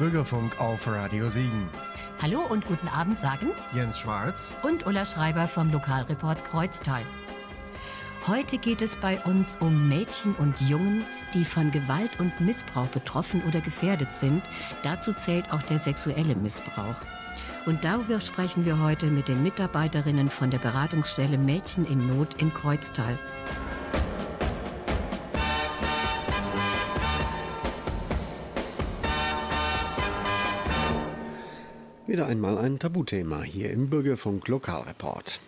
[0.00, 1.68] Bürgerfunk auf Radio Siegen.
[2.22, 7.02] Hallo und guten Abend sagen Jens Schwarz und Ulla Schreiber vom Lokalreport Kreuztal.
[8.26, 11.04] Heute geht es bei uns um Mädchen und Jungen,
[11.34, 14.42] die von Gewalt und Missbrauch betroffen oder gefährdet sind.
[14.82, 16.96] Dazu zählt auch der sexuelle Missbrauch.
[17.66, 22.54] Und darüber sprechen wir heute mit den Mitarbeiterinnen von der Beratungsstelle Mädchen in Not in
[22.54, 23.18] Kreuztal.
[32.10, 35.40] Wieder einmal ein Tabuthema hier im Bürgerfunk Lokalreport.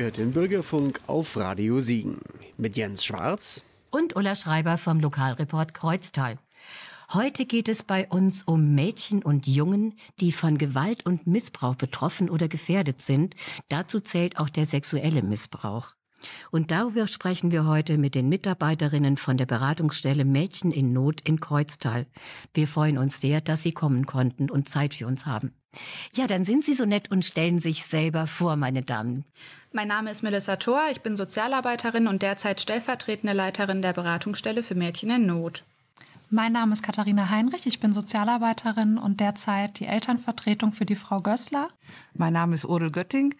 [0.00, 2.20] Hört den Bürgerfunk auf Radio Siegen
[2.56, 6.38] mit Jens Schwarz und Ulla Schreiber vom Lokalreport Kreuztal.
[7.12, 12.30] Heute geht es bei uns um Mädchen und Jungen, die von Gewalt und Missbrauch betroffen
[12.30, 13.34] oder gefährdet sind.
[13.68, 15.94] Dazu zählt auch der sexuelle Missbrauch.
[16.50, 21.40] Und darüber sprechen wir heute mit den Mitarbeiterinnen von der Beratungsstelle Mädchen in Not in
[21.40, 22.06] Kreuztal.
[22.54, 25.52] Wir freuen uns sehr, dass Sie kommen konnten und Zeit für uns haben.
[26.14, 29.24] Ja, dann sind Sie so nett und stellen sich selber vor, meine Damen.
[29.72, 34.74] Mein Name ist Melissa Thor, ich bin Sozialarbeiterin und derzeit stellvertretende Leiterin der Beratungsstelle für
[34.74, 35.64] Mädchen in Not.
[36.30, 41.20] Mein Name ist Katharina Heinrich, ich bin Sozialarbeiterin und derzeit die Elternvertretung für die Frau
[41.20, 41.68] Gößler.
[42.14, 43.34] Mein Name ist Odel Götting.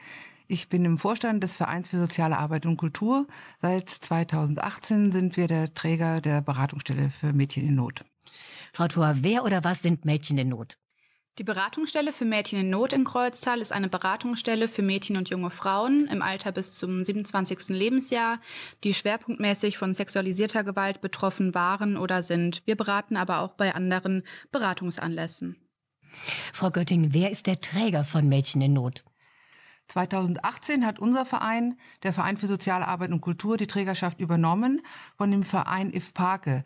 [0.50, 3.26] Ich bin im Vorstand des Vereins für soziale Arbeit und Kultur.
[3.60, 8.02] Seit 2018 sind wir der Träger der Beratungsstelle für Mädchen in Not.
[8.72, 10.78] Frau Thor, wer oder was sind Mädchen in Not?
[11.36, 15.50] Die Beratungsstelle für Mädchen in Not in Kreuztal ist eine Beratungsstelle für Mädchen und junge
[15.50, 17.68] Frauen im Alter bis zum 27.
[17.68, 18.40] Lebensjahr,
[18.84, 22.62] die schwerpunktmäßig von sexualisierter Gewalt betroffen waren oder sind.
[22.64, 25.56] Wir beraten aber auch bei anderen Beratungsanlässen.
[26.54, 29.04] Frau Götting, wer ist der Träger von Mädchen in Not?
[29.88, 34.82] 2018 hat unser Verein, der Verein für soziale Arbeit und Kultur, die Trägerschaft übernommen
[35.16, 36.62] von dem Verein IFPAKE,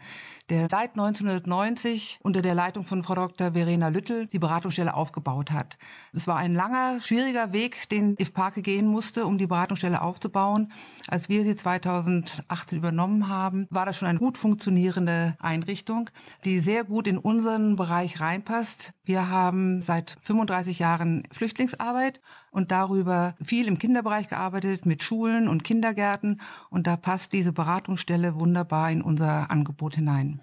[0.51, 3.53] der seit 1990 unter der Leitung von Frau Dr.
[3.53, 5.79] Verena Lüttel die Beratungsstelle aufgebaut hat.
[6.13, 10.73] Es war ein langer, schwieriger Weg, den IFPAKE gehen musste, um die Beratungsstelle aufzubauen.
[11.07, 16.11] Als wir sie 2018 übernommen haben, war das schon eine gut funktionierende Einrichtung,
[16.45, 18.93] die sehr gut in unseren Bereich reinpasst.
[19.05, 22.21] Wir haben seit 35 Jahren Flüchtlingsarbeit
[22.53, 26.41] und darüber viel im Kinderbereich gearbeitet, mit Schulen und Kindergärten.
[26.71, 30.41] Und da passt diese Beratungsstelle wunderbar in unser Angebot hinein.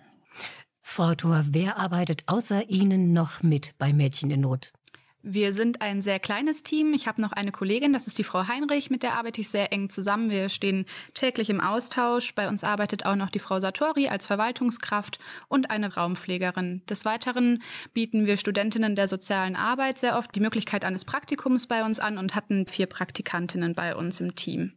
[0.81, 4.73] Frau Thor, wer arbeitet außer Ihnen noch mit bei Mädchen in Not?
[5.21, 6.94] Wir sind ein sehr kleines Team.
[6.94, 9.74] Ich habe noch eine Kollegin, das ist die Frau Heinrich, mit der arbeite ich sehr
[9.74, 10.30] eng zusammen.
[10.30, 12.33] Wir stehen täglich im Austausch.
[12.36, 15.19] Bei uns arbeitet auch noch die Frau Satori als Verwaltungskraft
[15.50, 16.83] und eine Raumpflegerin.
[16.89, 17.62] Des Weiteren
[17.94, 22.18] bieten wir Studentinnen der sozialen Arbeit sehr oft die Möglichkeit eines Praktikums bei uns an
[22.18, 24.74] und hatten vier Praktikantinnen bei uns im Team.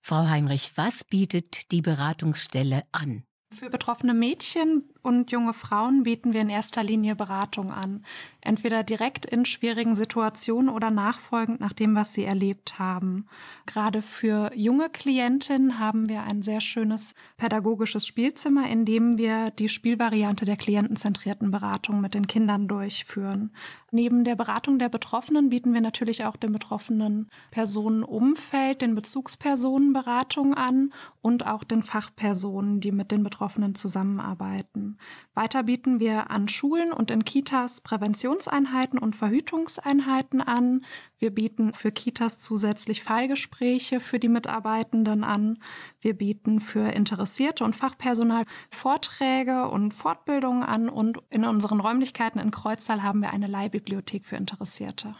[0.00, 3.24] Frau Heinrich, was bietet die Beratungsstelle an?
[3.52, 8.04] Für betroffene Mädchen und junge Frauen bieten wir in erster Linie Beratung an.
[8.40, 13.26] Entweder direkt in schwierigen Situationen oder nachfolgend nach dem, was sie erlebt haben.
[13.66, 19.68] Gerade für junge Klientinnen haben wir ein sehr schönes pädagogisches Spielzimmer, in dem wir die
[19.68, 23.50] Spielvariante der klientenzentrierten Beratung mit den Kindern durchführen.
[23.90, 30.54] Neben der Beratung der Betroffenen bieten wir natürlich auch dem betroffenen Personenumfeld, den Bezugspersonen Beratung
[30.54, 30.92] an
[31.22, 34.89] und auch den Fachpersonen, die mit den Betroffenen zusammenarbeiten.
[35.34, 40.84] Weiter bieten wir an Schulen und in Kitas Präventionseinheiten und Verhütungseinheiten an.
[41.18, 45.58] Wir bieten für Kitas zusätzlich Fallgespräche für die Mitarbeitenden an.
[46.00, 50.88] Wir bieten für Interessierte und Fachpersonal Vorträge und Fortbildungen an.
[50.88, 55.14] Und in unseren Räumlichkeiten in Kreuztal haben wir eine Leihbibliothek für Interessierte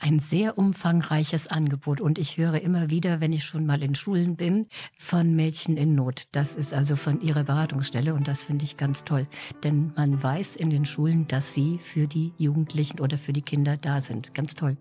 [0.00, 2.00] ein sehr umfangreiches Angebot.
[2.00, 4.66] Und ich höre immer wieder, wenn ich schon mal in Schulen bin,
[4.98, 6.24] von Mädchen in Not.
[6.32, 9.26] Das ist also von ihrer Beratungsstelle und das finde ich ganz toll.
[9.62, 13.76] Denn man weiß in den Schulen, dass sie für die Jugendlichen oder für die Kinder
[13.76, 14.34] da sind.
[14.34, 14.76] Ganz toll.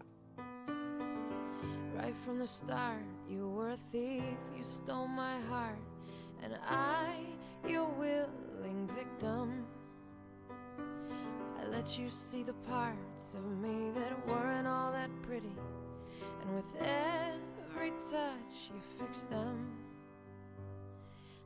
[1.97, 4.23] Right from the start, you were a thief,
[4.57, 5.77] you stole my heart,
[6.43, 9.65] and I, your willing victim.
[11.71, 15.55] Let you see the parts of me that weren't all that pretty.
[16.41, 19.67] And with every touch, you fix them.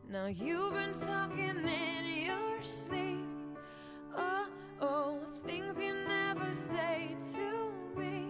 [0.09, 3.25] Now you've been talking in your sleep.
[4.15, 4.47] Oh,
[4.81, 8.27] oh, things you never say to me.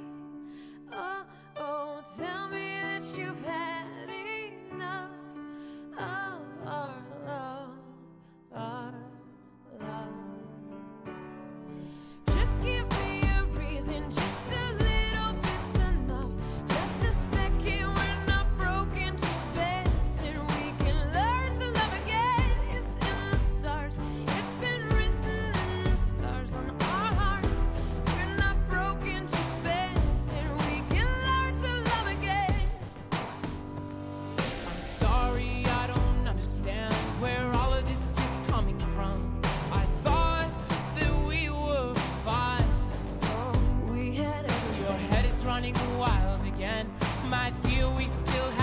[0.91, 1.25] Oh,
[1.57, 4.09] oh, tell me that you've had
[4.71, 5.11] enough
[5.97, 6.95] of our
[7.25, 7.75] love,
[8.53, 8.93] our
[9.79, 10.42] love.
[45.63, 46.89] running wild again.
[47.29, 48.62] My dear, we still have.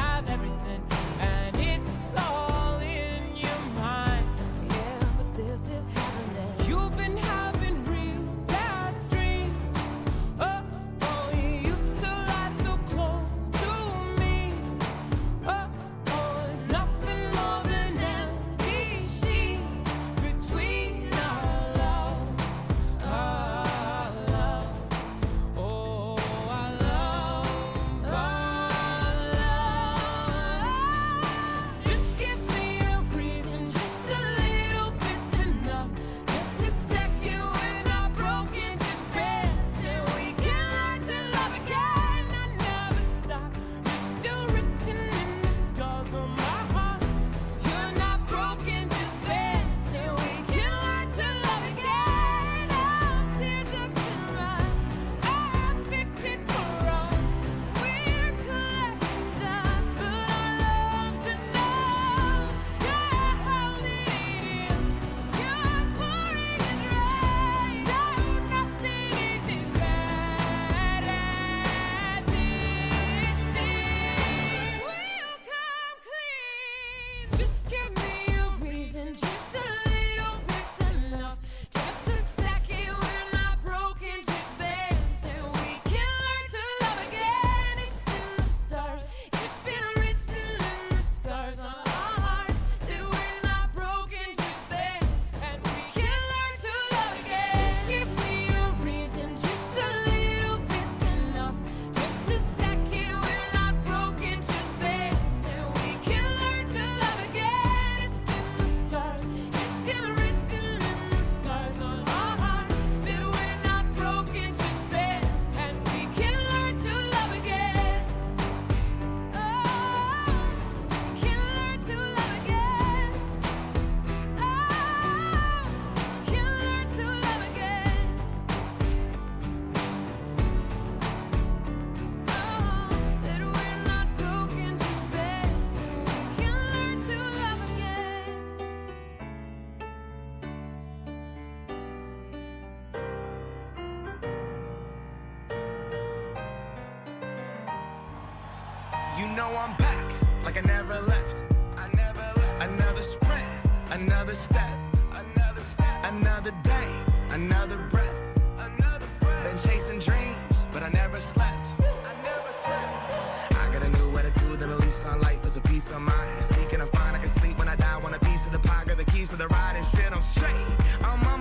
[149.50, 150.12] Know I'm back,
[150.44, 151.44] like I never left.
[151.76, 152.62] I never left.
[152.62, 153.48] Another sprint,
[153.90, 154.78] another step,
[155.12, 156.88] another step, another day,
[157.30, 158.14] another breath.
[158.58, 159.44] Another breath.
[159.44, 161.74] Been chasing dreams, but I never slept.
[161.80, 163.56] I never slept.
[163.56, 166.44] I got a new attitude and a lease on life is a peace of mind.
[166.44, 167.98] Seeking a find I can sleep when I die.
[167.98, 170.12] Want a piece of the pie, got the keys to the ride and shit.
[170.12, 170.54] I'm straight.
[171.02, 171.39] I'm on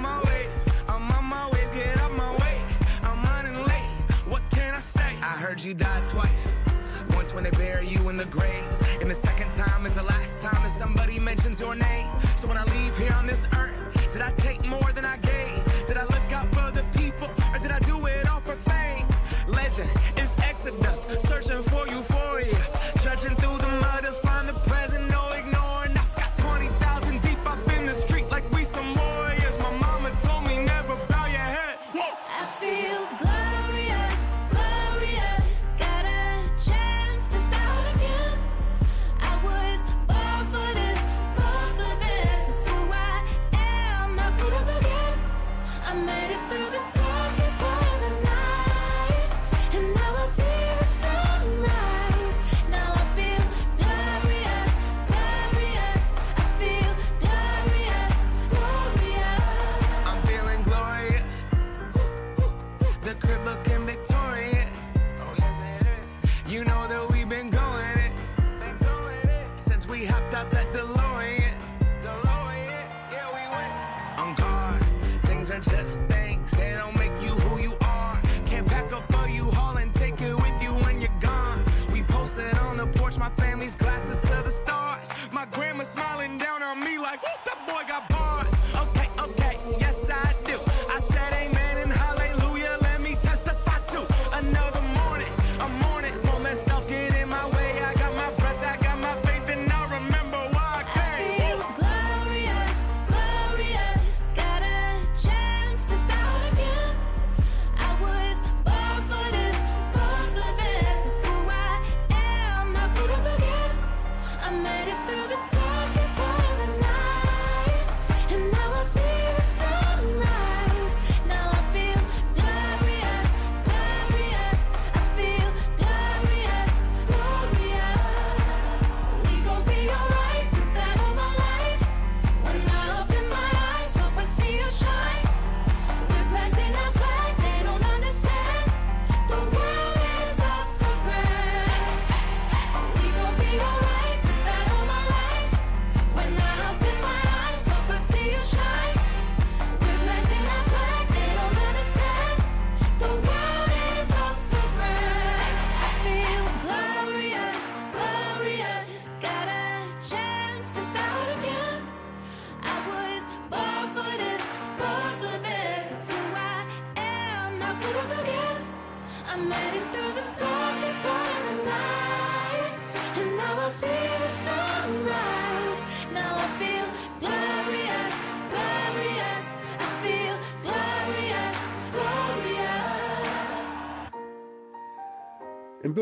[9.52, 12.08] time is the last time that somebody mentions your name.
[12.36, 13.74] So when I leave here on this earth,
[14.12, 15.88] did I take more than I gave?
[15.88, 19.08] Did I look out for the people, or did I do it all for fame?
[19.48, 21.99] Legend is Exodus, searching for euphoria,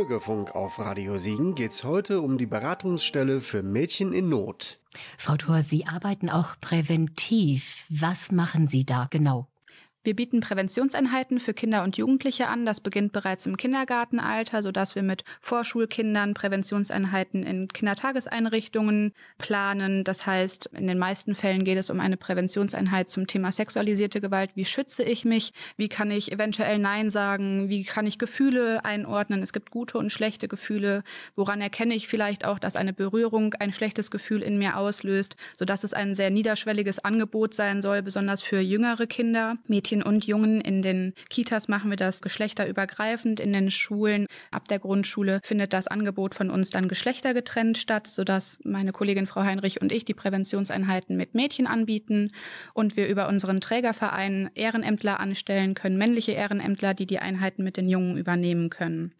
[0.07, 4.79] Bürgerfunk auf Radio Siegen geht's heute um die Beratungsstelle für Mädchen in Not.
[5.17, 7.83] Frau Thor, Sie arbeiten auch präventiv.
[7.89, 9.49] Was machen Sie da genau?
[10.07, 12.65] Wir bieten Präventionseinheiten für Kinder und Jugendliche an.
[12.65, 20.05] Das beginnt bereits im Kindergartenalter, sodass wir mit Vorschulkindern Präventionseinheiten in Kindertageseinrichtungen planen.
[20.05, 24.51] Das heißt, in den meisten Fällen geht es um eine Präventionseinheit zum Thema sexualisierte Gewalt.
[24.55, 25.51] Wie schütze ich mich?
[25.75, 27.67] Wie kann ich eventuell Nein sagen?
[27.67, 29.41] Wie kann ich Gefühle einordnen?
[29.41, 31.03] Es gibt gute und schlechte Gefühle.
[31.35, 35.83] Woran erkenne ich vielleicht auch, dass eine Berührung ein schlechtes Gefühl in mir auslöst, sodass
[35.83, 40.61] es ein sehr niederschwelliges Angebot sein soll, besonders für jüngere Kinder, Mädchen und Jungen.
[40.61, 43.39] In den Kitas machen wir das geschlechterübergreifend.
[43.39, 48.57] In den Schulen ab der Grundschule findet das Angebot von uns dann geschlechtergetrennt statt, sodass
[48.63, 52.31] meine Kollegin Frau Heinrich und ich die Präventionseinheiten mit Mädchen anbieten
[52.73, 57.89] und wir über unseren Trägerverein Ehrenämtler anstellen können, männliche Ehrenämtler, die die Einheiten mit den
[57.89, 59.13] Jungen übernehmen können.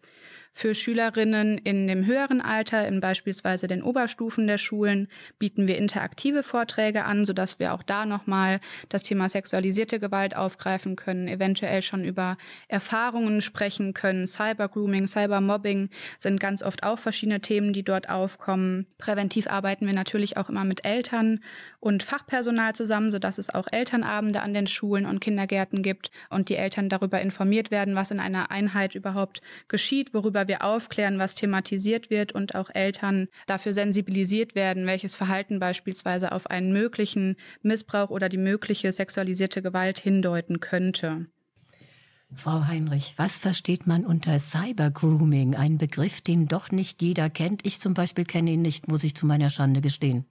[0.60, 5.06] Für Schülerinnen in dem höheren Alter, in beispielsweise den Oberstufen der Schulen,
[5.38, 10.96] bieten wir interaktive Vorträge an, sodass wir auch da nochmal das Thema sexualisierte Gewalt aufgreifen
[10.96, 12.36] können, eventuell schon über
[12.66, 14.26] Erfahrungen sprechen können.
[14.26, 18.88] Cybergrooming, Cybermobbing sind ganz oft auch verschiedene Themen, die dort aufkommen.
[18.98, 21.38] Präventiv arbeiten wir natürlich auch immer mit Eltern
[21.78, 26.56] und Fachpersonal zusammen, sodass es auch Elternabende an den Schulen und Kindergärten gibt und die
[26.56, 32.10] Eltern darüber informiert werden, was in einer Einheit überhaupt geschieht, worüber wir aufklären, was thematisiert
[32.10, 38.28] wird und auch Eltern dafür sensibilisiert werden, welches Verhalten beispielsweise auf einen möglichen Missbrauch oder
[38.28, 41.26] die mögliche sexualisierte Gewalt hindeuten könnte.
[42.34, 45.54] Frau Heinrich, was versteht man unter Cybergrooming?
[45.54, 47.64] Ein Begriff, den doch nicht jeder kennt.
[47.66, 50.26] Ich zum Beispiel kenne ihn nicht, muss ich zu meiner Schande gestehen.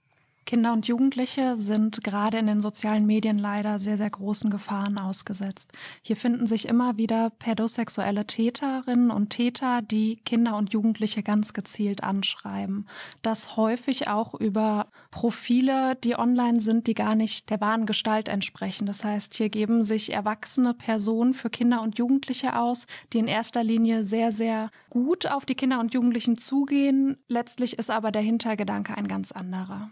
[0.48, 5.72] Kinder und Jugendliche sind gerade in den sozialen Medien leider sehr, sehr großen Gefahren ausgesetzt.
[6.00, 12.02] Hier finden sich immer wieder pädosexuelle Täterinnen und Täter, die Kinder und Jugendliche ganz gezielt
[12.02, 12.86] anschreiben.
[13.20, 18.86] Das häufig auch über Profile, die online sind, die gar nicht der wahren Gestalt entsprechen.
[18.86, 23.62] Das heißt, hier geben sich erwachsene Personen für Kinder und Jugendliche aus, die in erster
[23.62, 27.18] Linie sehr, sehr gut auf die Kinder und Jugendlichen zugehen.
[27.28, 29.90] Letztlich ist aber der Hintergedanke ein ganz anderer.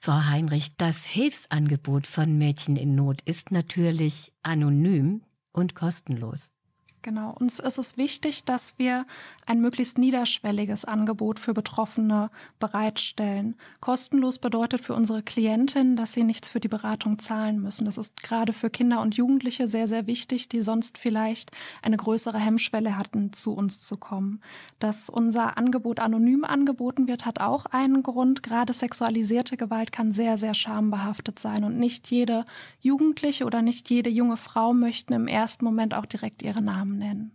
[0.00, 6.55] Frau Heinrich, das Hilfsangebot von Mädchen in Not ist natürlich anonym und kostenlos.
[7.06, 9.06] Genau, uns ist es wichtig, dass wir
[9.46, 13.54] ein möglichst niederschwelliges Angebot für Betroffene bereitstellen.
[13.80, 17.84] Kostenlos bedeutet für unsere Klientinnen, dass sie nichts für die Beratung zahlen müssen.
[17.84, 22.38] Das ist gerade für Kinder und Jugendliche sehr, sehr wichtig, die sonst vielleicht eine größere
[22.38, 24.40] Hemmschwelle hatten, zu uns zu kommen.
[24.80, 28.42] Dass unser Angebot anonym angeboten wird, hat auch einen Grund.
[28.42, 32.44] Gerade sexualisierte Gewalt kann sehr, sehr schambehaftet sein und nicht jede
[32.80, 37.32] Jugendliche oder nicht jede junge Frau möchten im ersten Moment auch direkt ihre Namen nennen.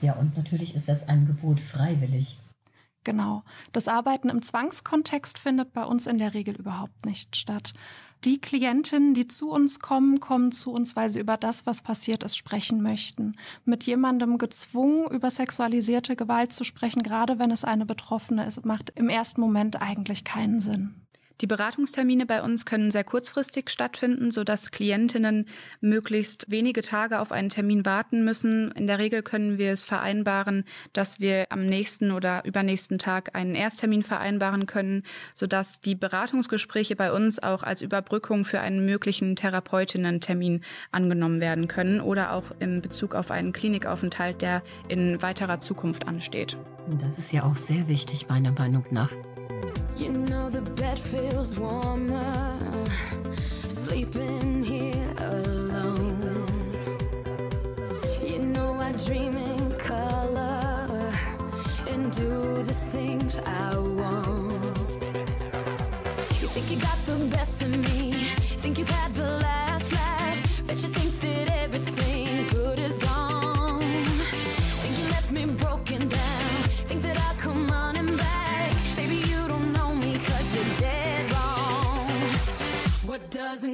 [0.00, 2.38] Ja, und natürlich ist das Angebot freiwillig.
[3.04, 3.44] Genau.
[3.72, 7.72] Das Arbeiten im Zwangskontext findet bei uns in der Regel überhaupt nicht statt.
[8.24, 12.24] Die Klientinnen, die zu uns kommen, kommen zu uns, weil sie über das, was passiert
[12.24, 13.36] ist, sprechen möchten.
[13.64, 18.90] Mit jemandem gezwungen, über sexualisierte Gewalt zu sprechen, gerade wenn es eine Betroffene ist, macht
[18.96, 21.05] im ersten Moment eigentlich keinen Sinn.
[21.42, 25.46] Die Beratungstermine bei uns können sehr kurzfristig stattfinden, sodass Klientinnen
[25.82, 28.72] möglichst wenige Tage auf einen Termin warten müssen.
[28.72, 33.54] In der Regel können wir es vereinbaren, dass wir am nächsten oder übernächsten Tag einen
[33.54, 35.02] Ersttermin vereinbaren können,
[35.34, 42.00] sodass die Beratungsgespräche bei uns auch als Überbrückung für einen möglichen Therapeutinnen-Termin angenommen werden können
[42.00, 46.56] oder auch in Bezug auf einen Klinikaufenthalt, der in weiterer Zukunft ansteht.
[47.02, 49.10] Das ist ja auch sehr wichtig, meiner Meinung nach.
[49.96, 50.50] You know
[50.96, 52.58] bed feels warmer
[53.66, 56.46] sleeping here alone.
[58.22, 61.12] You know I dream in color
[61.88, 63.74] and do the things I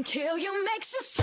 [0.04, 1.21] kill you makes you stronger.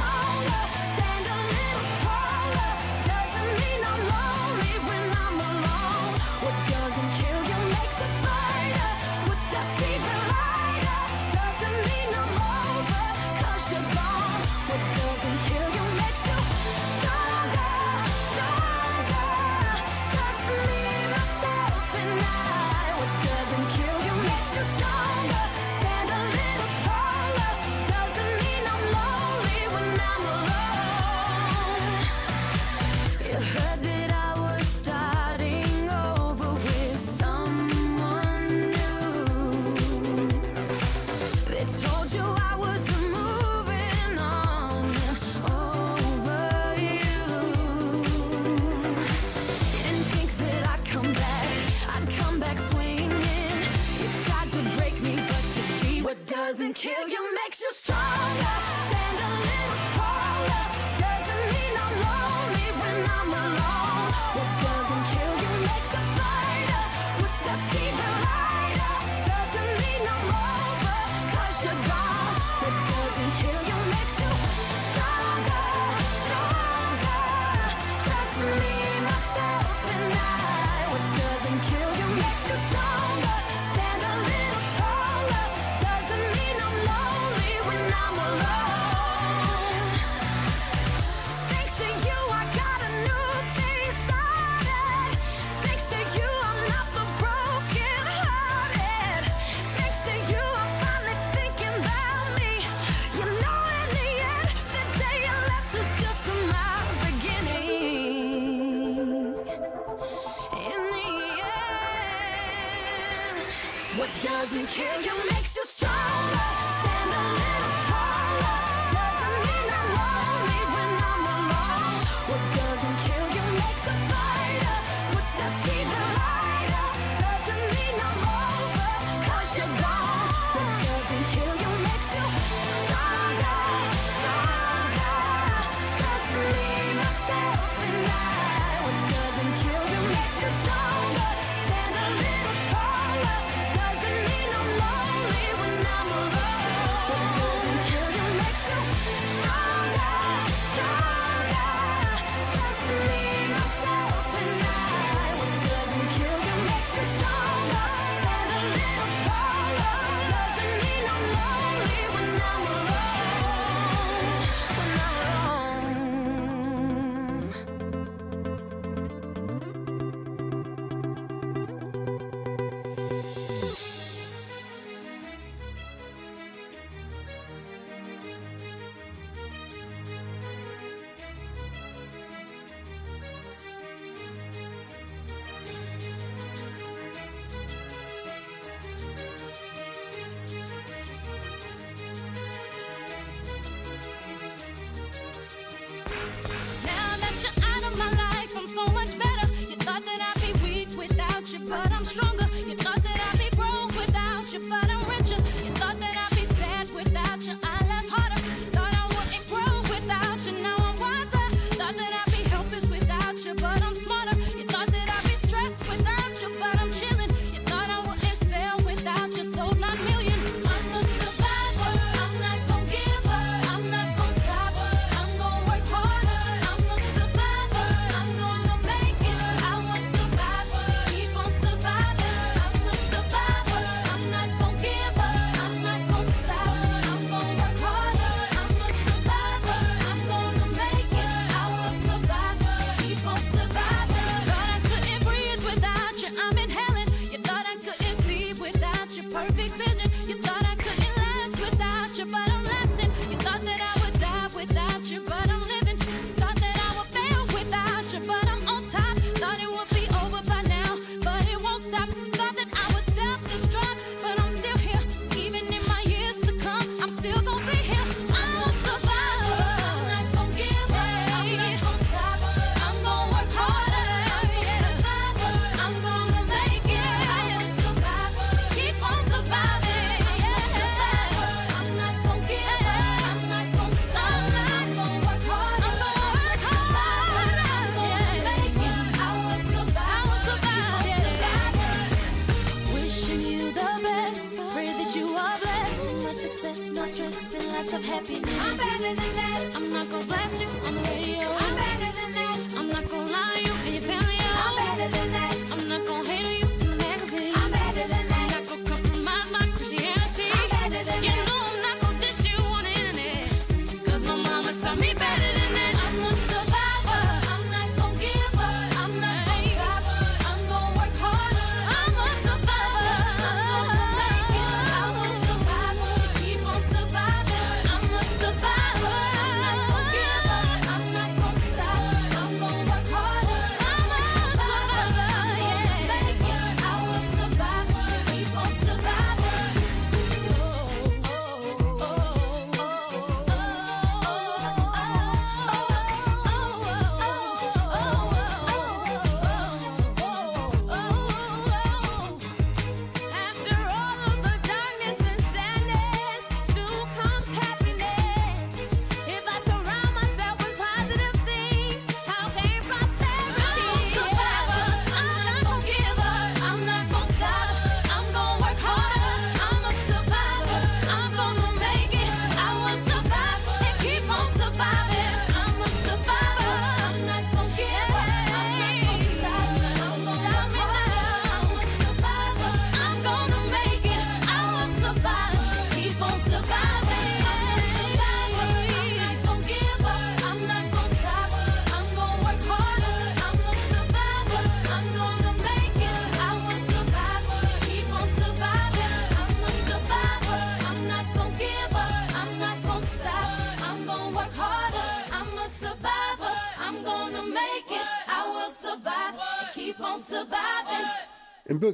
[56.46, 58.56] Doesn't kill you makes you stronger.
[58.88, 60.66] Stand a little taller.
[61.04, 64.79] Doesn't mean I'm lonely when I'm alone.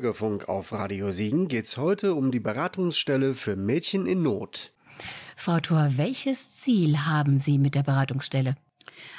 [0.06, 4.72] Bürgerfunk auf Radio Siegen geht's heute um die Beratungsstelle für Mädchen in Not.
[5.36, 8.54] Frau Thor, welches Ziel haben Sie mit der Beratungsstelle?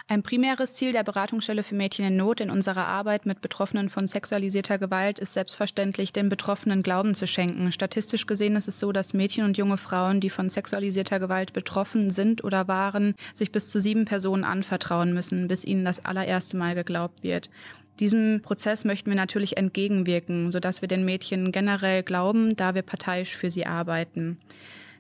[0.06, 4.06] Ein primäres Ziel der Beratungsstelle für Mädchen in Not in unserer Arbeit mit Betroffenen von
[4.06, 7.72] sexualisierter Gewalt ist selbstverständlich, den Betroffenen Glauben zu schenken.
[7.72, 12.12] Statistisch gesehen ist es so, dass Mädchen und junge Frauen, die von sexualisierter Gewalt betroffen
[12.12, 16.76] sind oder waren, sich bis zu sieben Personen anvertrauen müssen, bis ihnen das allererste Mal
[16.76, 17.50] geglaubt wird.
[18.00, 23.36] Diesem Prozess möchten wir natürlich entgegenwirken, sodass wir den Mädchen generell glauben, da wir parteiisch
[23.36, 24.38] für sie arbeiten.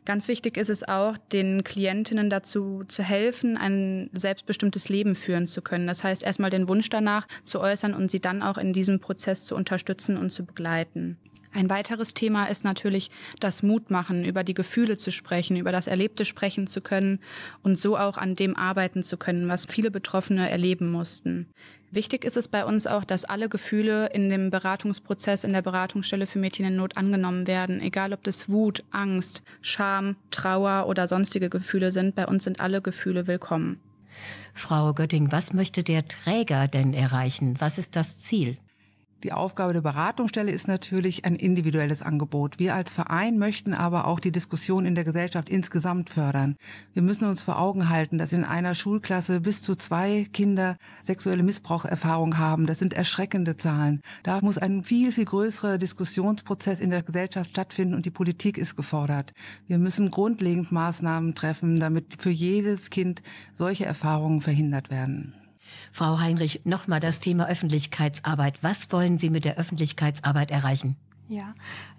[0.06, 5.62] Ganz wichtig ist es auch, den Klientinnen dazu zu helfen, ein selbstbestimmtes Leben führen zu
[5.62, 5.88] können.
[5.88, 9.44] Das heißt, erstmal den Wunsch danach zu äußern und sie dann auch in diesem Prozess
[9.44, 11.18] zu unterstützen und zu begleiten.
[11.52, 16.24] Ein weiteres Thema ist natürlich das Mutmachen, über die Gefühle zu sprechen, über das Erlebte
[16.24, 17.18] sprechen zu können
[17.62, 21.48] und so auch an dem arbeiten zu können, was viele Betroffene erleben mussten.
[21.96, 26.26] Wichtig ist es bei uns auch, dass alle Gefühle in dem Beratungsprozess in der Beratungsstelle
[26.26, 31.48] für Mädchen in Not angenommen werden, egal ob das Wut, Angst, Scham, Trauer oder sonstige
[31.48, 32.14] Gefühle sind.
[32.14, 33.80] Bei uns sind alle Gefühle willkommen.
[34.52, 37.56] Frau Götting, was möchte der Träger denn erreichen?
[37.60, 38.58] Was ist das Ziel?
[39.22, 42.58] Die Aufgabe der Beratungsstelle ist natürlich ein individuelles Angebot.
[42.58, 46.56] Wir als Verein möchten aber auch die Diskussion in der Gesellschaft insgesamt fördern.
[46.92, 51.42] Wir müssen uns vor Augen halten, dass in einer Schulklasse bis zu zwei Kinder sexuelle
[51.42, 52.66] Missbraucherfahrung haben.
[52.66, 54.02] Das sind erschreckende Zahlen.
[54.22, 58.76] Da muss ein viel, viel größerer Diskussionsprozess in der Gesellschaft stattfinden und die Politik ist
[58.76, 59.32] gefordert.
[59.66, 63.22] Wir müssen grundlegend Maßnahmen treffen, damit für jedes Kind
[63.54, 65.34] solche Erfahrungen verhindert werden.
[65.92, 68.62] Frau Heinrich, nochmal das Thema Öffentlichkeitsarbeit.
[68.62, 70.96] Was wollen Sie mit der Öffentlichkeitsarbeit erreichen?
[71.28, 71.54] Ja,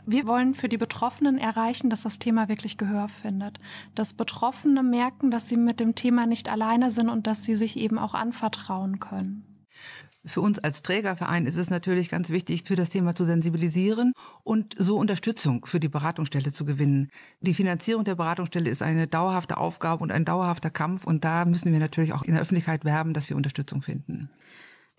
[0.05, 3.59] wir wollen für die Betroffenen erreichen, dass das Thema wirklich Gehör findet.
[3.93, 7.75] Dass Betroffene merken, dass sie mit dem Thema nicht alleine sind und dass sie sich
[7.75, 9.43] eben auch anvertrauen können.
[10.27, 14.11] Für uns als Trägerverein ist es natürlich ganz wichtig, für das Thema zu sensibilisieren
[14.43, 17.09] und so Unterstützung für die Beratungsstelle zu gewinnen.
[17.39, 21.71] Die Finanzierung der Beratungsstelle ist eine dauerhafte Aufgabe und ein dauerhafter Kampf und da müssen
[21.71, 24.29] wir natürlich auch in der Öffentlichkeit werben, dass wir Unterstützung finden.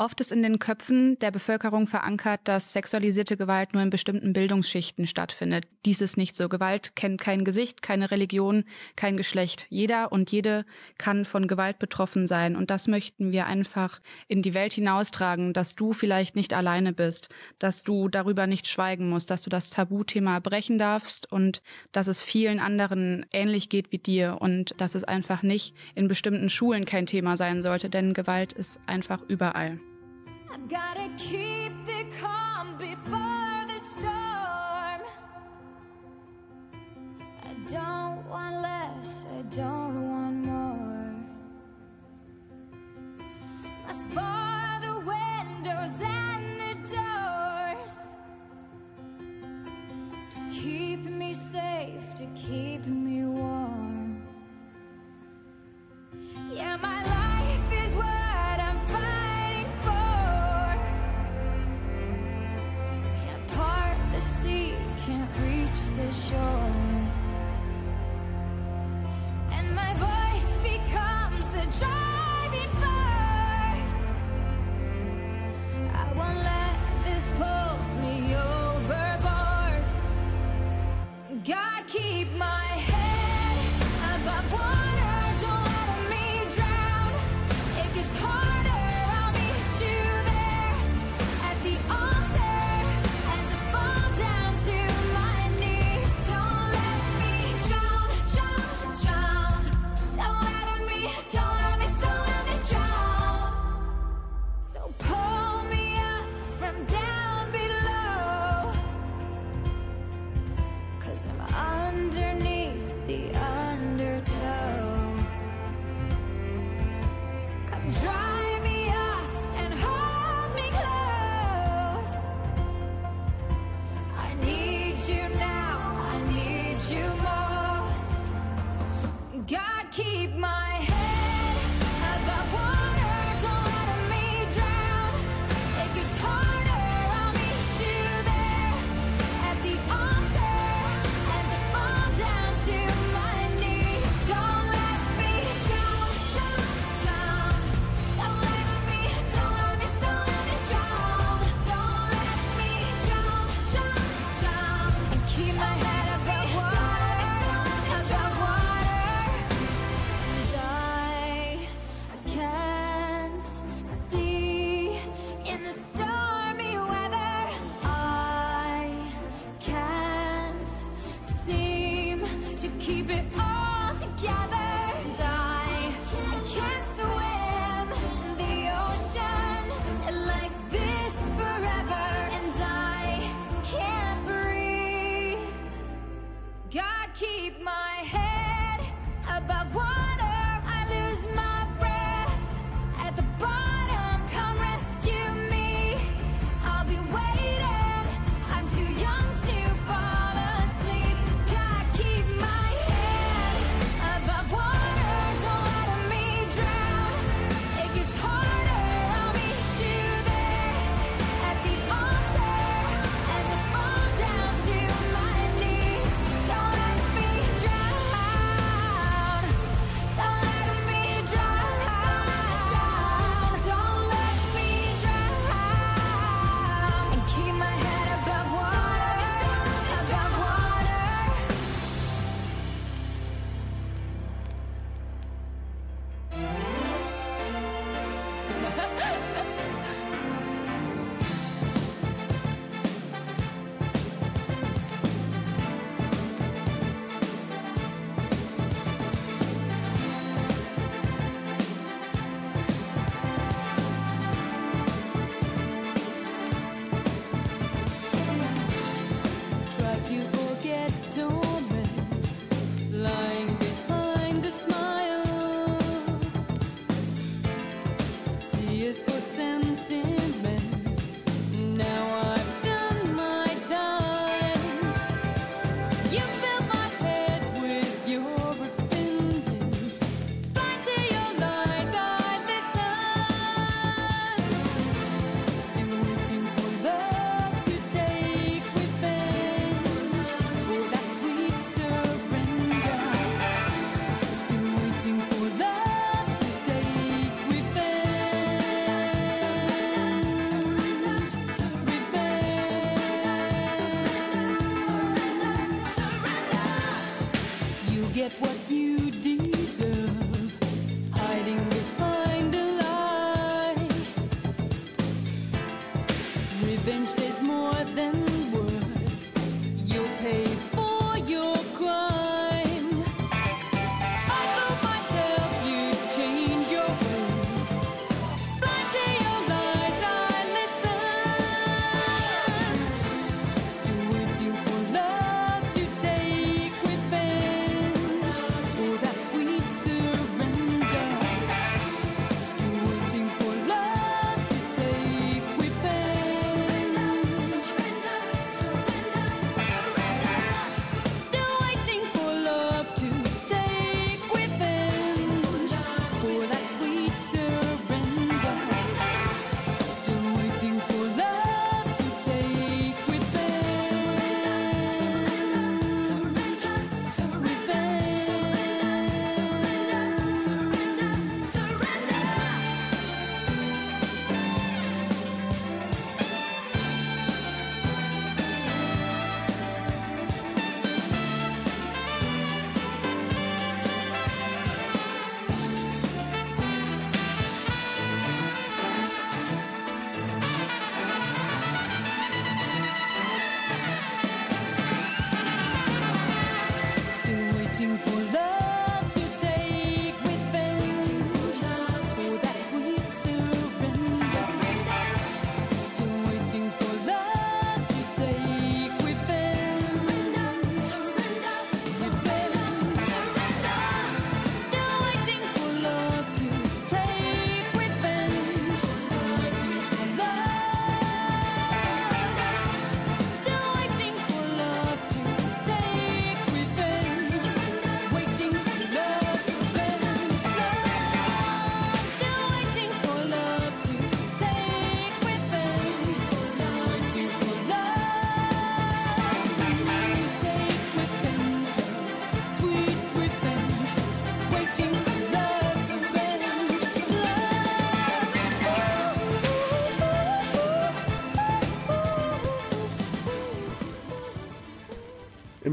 [0.01, 5.09] Oft ist in den Köpfen der Bevölkerung verankert, dass sexualisierte Gewalt nur in bestimmten Bildungsschichten
[5.09, 5.67] stattfindet.
[5.85, 6.49] Dies ist nicht so.
[6.49, 8.63] Gewalt kennt kein Gesicht, keine Religion,
[8.95, 9.67] kein Geschlecht.
[9.71, 10.65] Jeder und jede
[10.99, 12.55] kann von Gewalt betroffen sein.
[12.55, 17.31] Und das möchten wir einfach in die Welt hinaustragen, dass du vielleicht nicht alleine bist,
[17.59, 22.21] dass du darüber nicht schweigen musst, dass du das Tabuthema brechen darfst und dass es
[22.21, 27.07] vielen anderen ähnlich geht wie dir und dass es einfach nicht in bestimmten Schulen kein
[27.07, 29.81] Thema sein sollte, denn Gewalt ist einfach überall.
[30.51, 35.03] I've gotta keep the calm before the storm.
[37.45, 41.15] I don't want less, I don't want more.
[43.87, 48.17] Must bar the windows and the doors
[50.31, 53.68] to keep me safe, to keep me warm.
[66.11, 66.58] show.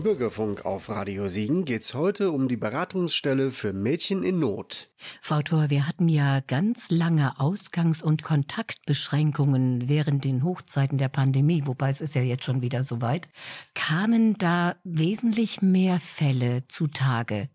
[0.06, 4.88] Bürgerfunk auf Radio Siegen geht's heute um die Beratungsstelle für Mädchen in Not.
[5.20, 11.64] Frau Thor, wir hatten ja ganz lange Ausgangs- und Kontaktbeschränkungen während den Hochzeiten der Pandemie,
[11.66, 13.28] wobei es ist ja jetzt schon wieder soweit.
[13.74, 17.50] Kamen da wesentlich mehr Fälle zutage?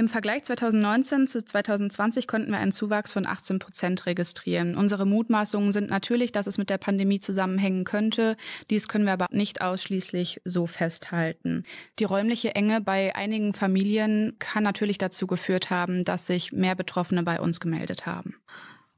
[0.00, 4.74] Im Vergleich 2019 zu 2020 konnten wir einen Zuwachs von 18 Prozent registrieren.
[4.74, 8.38] Unsere Mutmaßungen sind natürlich, dass es mit der Pandemie zusammenhängen könnte.
[8.70, 11.64] Dies können wir aber nicht ausschließlich so festhalten.
[11.98, 17.22] Die räumliche Enge bei einigen Familien kann natürlich dazu geführt haben, dass sich mehr Betroffene
[17.22, 18.36] bei uns gemeldet haben.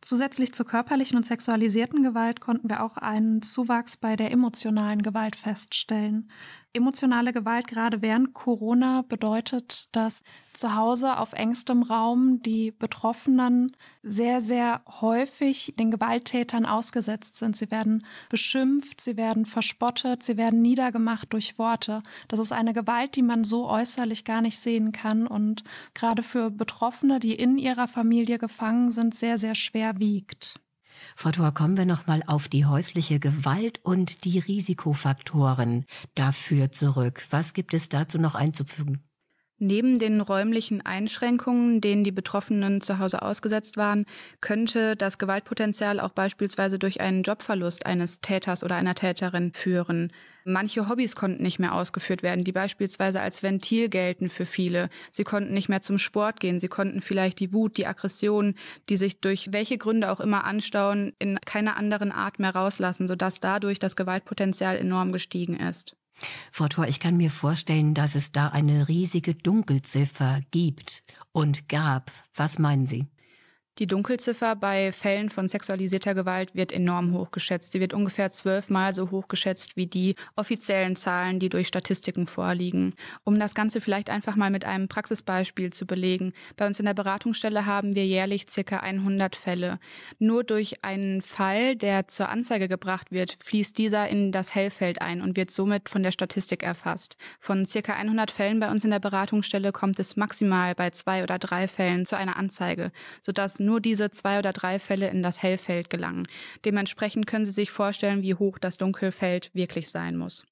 [0.03, 5.35] Zusätzlich zur körperlichen und sexualisierten Gewalt konnten wir auch einen Zuwachs bei der emotionalen Gewalt
[5.35, 6.29] feststellen.
[6.75, 10.23] Emotionale Gewalt gerade während Corona bedeutet, dass
[10.55, 17.57] zu Hause auf engstem Raum die Betroffenen sehr, sehr häufig den Gewalttätern ausgesetzt sind.
[17.59, 22.03] Sie werden beschimpft, sie werden verspottet, sie werden niedergemacht durch Worte.
[22.29, 26.51] Das ist eine Gewalt, die man so äußerlich gar nicht sehen kann und gerade für
[26.51, 30.62] Betroffene, die in ihrer Familie gefangen sind, sehr, sehr schwer wiegt.
[31.17, 37.27] Frau Thor, kommen wir nochmal auf die häusliche Gewalt und die Risikofaktoren dafür zurück.
[37.31, 39.03] Was gibt es dazu noch einzufügen?
[39.65, 44.07] Neben den räumlichen Einschränkungen, denen die Betroffenen zu Hause ausgesetzt waren,
[44.41, 50.13] könnte das Gewaltpotenzial auch beispielsweise durch einen Jobverlust eines Täters oder einer Täterin führen.
[50.45, 54.91] Manche Hobbys konnten nicht mehr ausgeführt werden, die beispielsweise als Ventil gelten für viele.
[55.13, 58.57] Sie konnten nicht mehr zum Sport gehen, sie konnten vielleicht die Wut, die Aggression,
[58.89, 63.39] die sich durch welche Gründe auch immer anstauen, in keiner anderen Art mehr rauslassen, sodass
[63.39, 65.95] dadurch das Gewaltpotenzial enorm gestiegen ist.
[66.51, 71.03] Frau Thor, ich kann mir vorstellen, dass es da eine riesige Dunkelziffer gibt
[71.33, 72.11] und gab.
[72.35, 73.07] Was meinen Sie?
[73.79, 77.73] Die Dunkelziffer bei Fällen von sexualisierter Gewalt wird enorm hoch geschätzt.
[77.73, 82.93] Sie wird ungefähr zwölfmal so hoch geschätzt wie die offiziellen Zahlen, die durch Statistiken vorliegen.
[83.25, 86.35] Um das Ganze vielleicht einfach mal mit einem Praxisbeispiel zu belegen.
[86.59, 89.79] Bei uns in der Beratungsstelle haben wir jährlich circa 100 Fälle.
[90.19, 95.23] Nur durch einen Fall, der zur Anzeige gebracht wird, fließt dieser in das Hellfeld ein
[95.23, 97.17] und wird somit von der Statistik erfasst.
[97.41, 101.39] Von circa 100 Fällen bei uns in der Beratungsstelle kommt es maximal bei zwei oder
[101.39, 102.93] drei Fällen zu einer Anzeige,
[103.23, 106.27] sodass nur diese zwei oder drei Fälle in das Hellfeld gelangen.
[106.65, 110.45] Dementsprechend können Sie sich vorstellen, wie hoch das Dunkelfeld wirklich sein muss.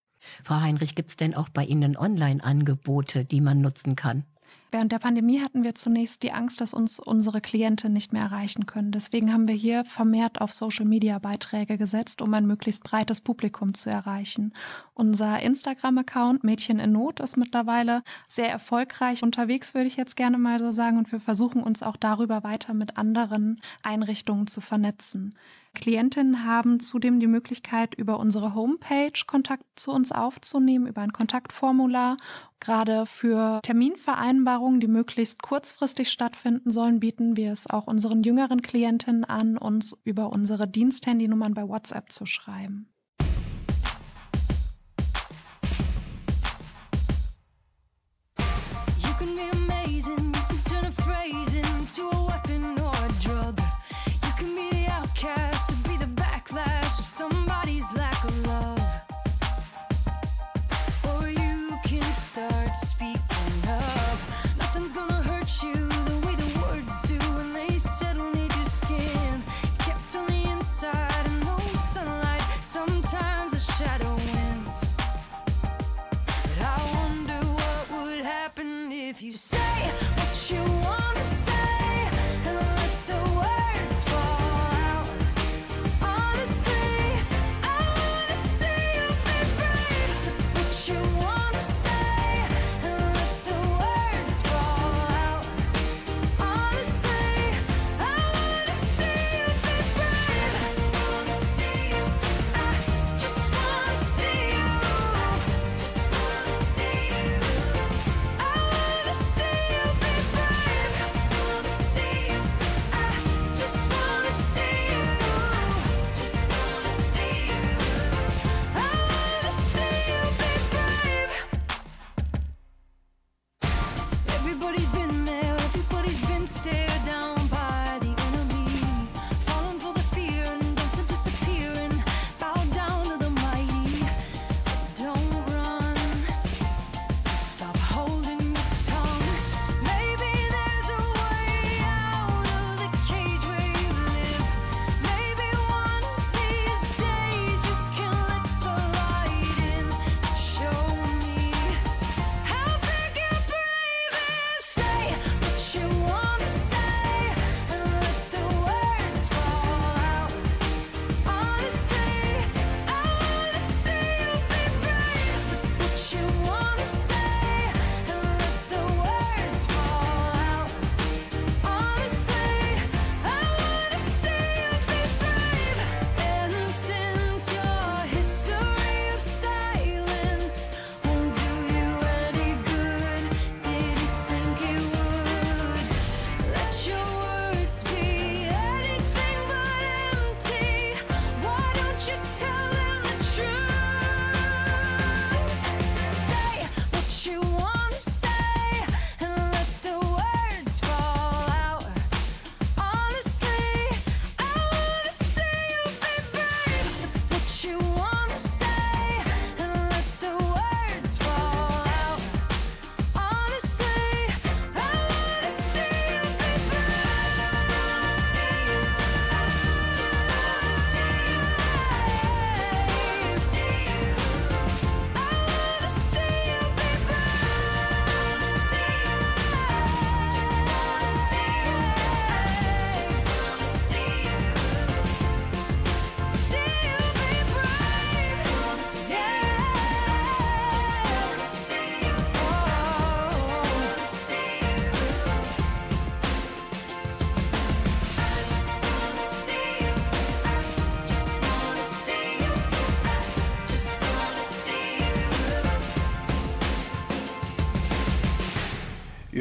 [0.44, 4.24] Frau Heinrich, gibt es denn auch bei Ihnen Online-Angebote, die man nutzen kann?
[4.72, 8.66] Während der Pandemie hatten wir zunächst die Angst, dass uns unsere Klienten nicht mehr erreichen
[8.66, 8.92] können.
[8.92, 14.52] Deswegen haben wir hier vermehrt auf Social-Media-Beiträge gesetzt, um ein möglichst breites Publikum zu erreichen.
[14.94, 20.60] Unser Instagram-Account Mädchen in Not ist mittlerweile sehr erfolgreich unterwegs, würde ich jetzt gerne mal
[20.60, 20.98] so sagen.
[20.98, 25.34] Und wir versuchen uns auch darüber weiter mit anderen Einrichtungen zu vernetzen.
[25.74, 32.16] Klientinnen haben zudem die Möglichkeit, über unsere Homepage Kontakt zu uns aufzunehmen, über ein Kontaktformular.
[32.58, 39.24] Gerade für Terminvereinbarungen, die möglichst kurzfristig stattfinden sollen, bieten wir es auch unseren jüngeren Klientinnen
[39.24, 42.88] an, uns über unsere Diensthandynummern bei WhatsApp zu schreiben.
[48.98, 50.32] You can be amazing,
[50.64, 52.29] turn a phrase into a
[55.24, 58.80] outcast to be the backlash of somebody's lack of love.
[61.08, 64.18] Or you can start speaking up.
[64.58, 69.42] Nothing's gonna hurt you the way the words do when they settle near your skin.
[69.78, 72.42] Kept on the inside and no sunlight.
[72.60, 74.96] Sometimes a shadow wins.
[76.42, 80.79] But I wonder what would happen if you say what you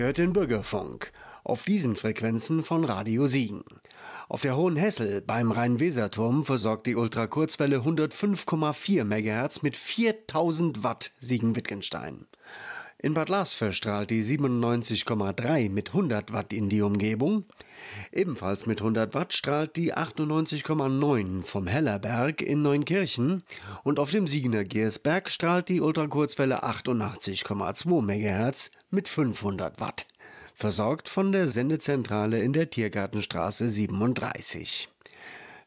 [0.10, 1.12] hört den Bürgerfunk
[1.44, 3.64] auf diesen Frequenzen von Radio Siegen.
[4.28, 12.26] Auf der Hohen Hessel beim Rhein-Weser-Turm versorgt die Ultrakurzwelle 105,4 MHz mit 4000 Watt Siegen-Wittgenstein.
[12.98, 17.44] In Bad Lars verstrahlt die 97,3 mit 100 Watt in die Umgebung.
[18.12, 23.44] Ebenfalls mit 100 Watt strahlt die 98,9 vom Hellerberg in Neunkirchen
[23.84, 30.08] und auf dem Siegener Giersberg strahlt die Ultrakurzwelle 88,2 MHz mit 500 Watt.
[30.54, 34.90] Versorgt von der Sendezentrale in der Tiergartenstraße 37.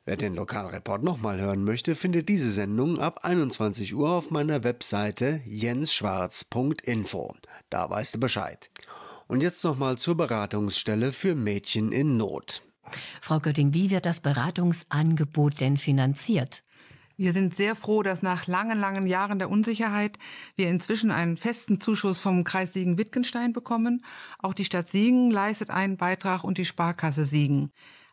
[0.04, 5.40] Wer den Lokalreport nochmal hören möchte, findet diese Sendung ab 21 Uhr auf meiner Webseite
[5.44, 7.36] jensschwarz.info.
[7.70, 8.68] Da weißt du Bescheid.
[9.32, 12.62] Und jetzt nochmal zur Beratungsstelle für Mädchen in Not.
[13.22, 16.62] Frau Götting, wie wird das Beratungsangebot denn finanziert?
[17.16, 20.18] Wir sind sehr froh, dass nach langen, langen Jahren der Unsicherheit
[20.54, 24.04] wir inzwischen einen festen Zuschuss vom Kreis Siegen-Wittgenstein bekommen.
[24.38, 27.70] Auch die Stadt Siegen leistet einen Beitrag und die Sparkasse Siegen.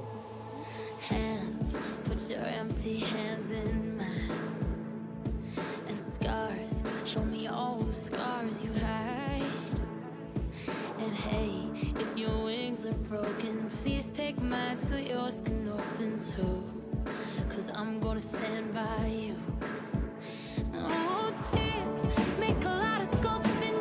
[1.08, 4.53] Hands, put your empty hands in mine.
[5.96, 9.42] Scars, show me all the scars you hide.
[10.98, 11.68] And hey,
[12.00, 16.64] if your wings are broken, please take mine so yours can open too.
[17.48, 19.36] Cause I'm gonna stand by you.
[20.74, 22.08] Oh, tears
[22.40, 23.73] make a lot of scopes in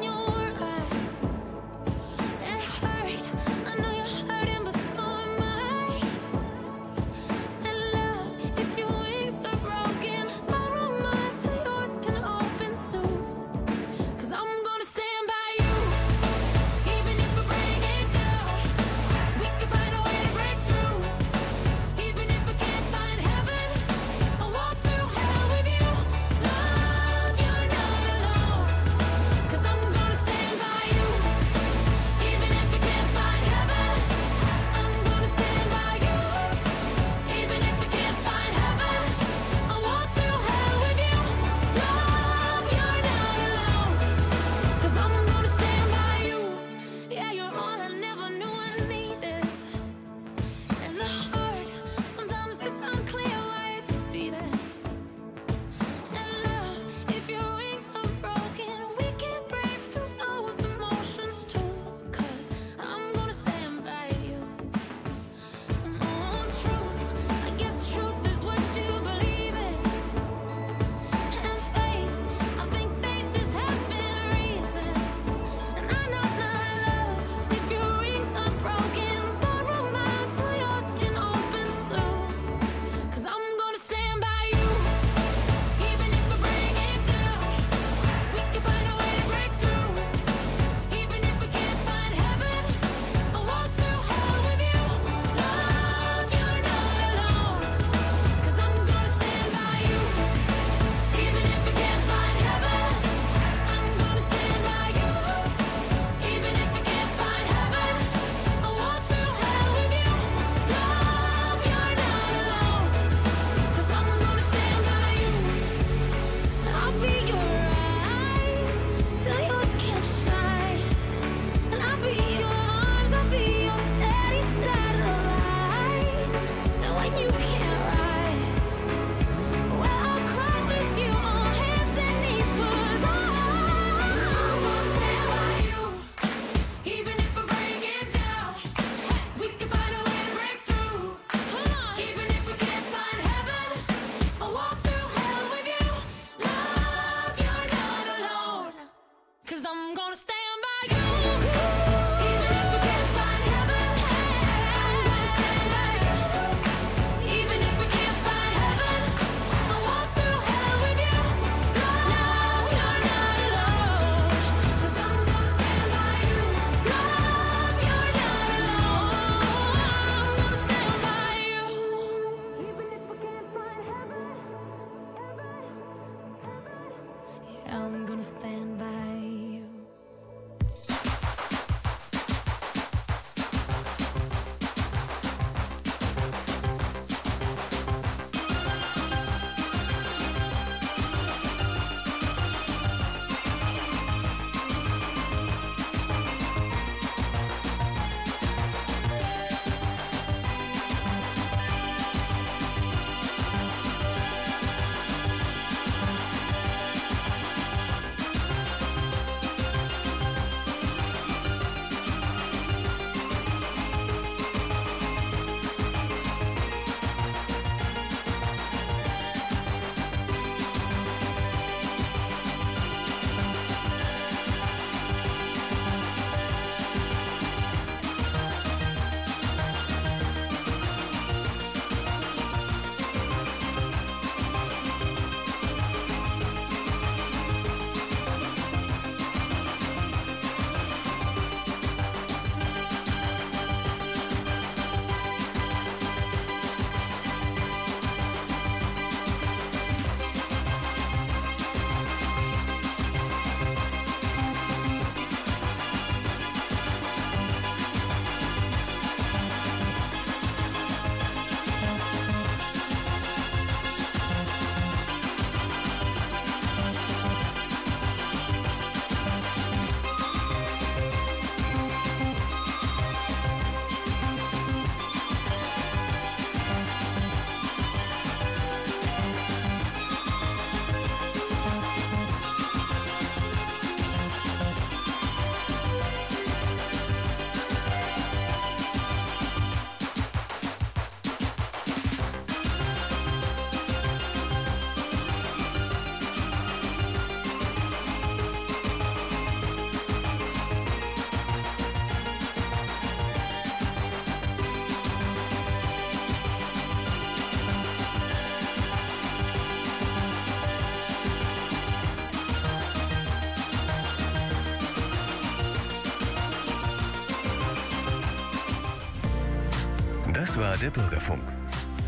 [320.54, 321.42] Das war der Bürgerfunk.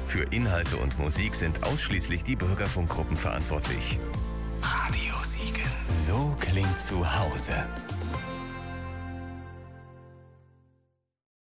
[0.05, 3.97] Für Inhalte und Musik sind ausschließlich die Bürgerfunkgruppen verantwortlich.
[4.61, 5.67] Radio Siegen.
[5.87, 7.65] So klingt zu Hause.